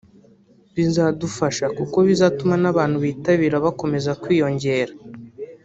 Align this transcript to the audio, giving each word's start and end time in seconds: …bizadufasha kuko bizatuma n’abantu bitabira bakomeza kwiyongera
…bizadufasha 0.75 1.65
kuko 1.77 1.97
bizatuma 2.07 2.55
n’abantu 2.63 2.97
bitabira 3.05 3.55
bakomeza 3.65 4.11
kwiyongera 4.21 4.93